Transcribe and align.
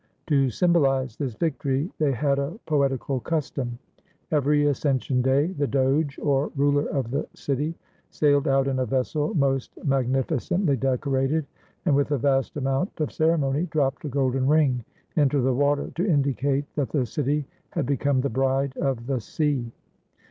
To 0.25 0.49
symbolize 0.49 1.15
this 1.15 1.35
victory, 1.35 1.91
they 1.99 2.11
had 2.11 2.39
a 2.39 2.57
poetical 2.65 3.19
custom. 3.19 3.77
Every 4.31 4.65
Ascension 4.65 5.21
33 5.21 5.31
ITALY 5.39 5.47
Day 5.47 5.53
the 5.59 5.67
doge, 5.67 6.19
or 6.23 6.51
ruler 6.55 6.87
of 6.87 7.11
the 7.11 7.27
city, 7.35 7.75
sailed 8.09 8.47
out 8.47 8.67
in 8.67 8.79
a 8.79 8.85
vessel 8.87 9.35
most 9.35 9.77
magnificently 9.83 10.75
decorated, 10.75 11.45
and 11.85 11.95
with 11.95 12.09
a 12.09 12.17
vast 12.17 12.57
amount 12.57 12.99
of 12.99 13.11
ceremony 13.13 13.67
dropped 13.67 14.03
a 14.03 14.09
golden 14.09 14.47
ring 14.47 14.83
into 15.17 15.39
the 15.39 15.53
water 15.53 15.91
to 15.93 16.09
indicate 16.09 16.65
that 16.73 16.89
the 16.89 17.05
city 17.05 17.45
had 17.69 17.85
become 17.85 18.21
the 18.21 18.27
bride 18.29 18.75
of 18.77 19.05
the 19.05 19.19
sea. 19.21 19.71